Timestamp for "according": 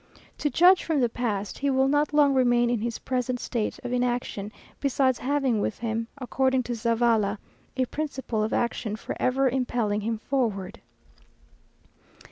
6.17-6.63